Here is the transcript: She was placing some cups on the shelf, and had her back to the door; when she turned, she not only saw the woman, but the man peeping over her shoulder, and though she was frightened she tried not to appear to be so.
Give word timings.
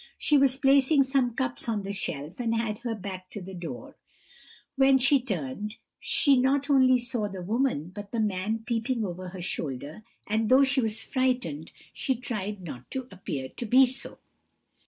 She 0.17 0.35
was 0.35 0.57
placing 0.57 1.03
some 1.03 1.35
cups 1.35 1.69
on 1.69 1.83
the 1.83 1.93
shelf, 1.93 2.39
and 2.39 2.55
had 2.55 2.79
her 2.79 2.95
back 2.95 3.29
to 3.29 3.39
the 3.39 3.53
door; 3.53 3.97
when 4.75 4.97
she 4.97 5.21
turned, 5.21 5.75
she 5.99 6.35
not 6.37 6.71
only 6.71 6.97
saw 6.97 7.27
the 7.27 7.43
woman, 7.43 7.89
but 7.93 8.09
the 8.11 8.19
man 8.19 8.63
peeping 8.65 9.05
over 9.05 9.27
her 9.27 9.43
shoulder, 9.43 9.99
and 10.25 10.49
though 10.49 10.63
she 10.63 10.81
was 10.81 11.03
frightened 11.03 11.71
she 11.93 12.15
tried 12.15 12.63
not 12.63 12.89
to 12.89 13.07
appear 13.11 13.49
to 13.49 13.65
be 13.67 13.85
so. 13.85 14.17